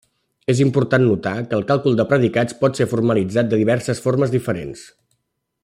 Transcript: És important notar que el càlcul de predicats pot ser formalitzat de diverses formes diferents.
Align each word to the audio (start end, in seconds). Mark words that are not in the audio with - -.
És 0.51 0.61
important 0.63 1.03
notar 1.09 1.33
que 1.51 1.55
el 1.57 1.65
càlcul 1.71 1.99
de 1.99 2.05
predicats 2.13 2.57
pot 2.63 2.81
ser 2.81 2.89
formalitzat 2.95 3.53
de 3.53 3.61
diverses 3.65 4.03
formes 4.07 4.35
diferents. 4.39 4.89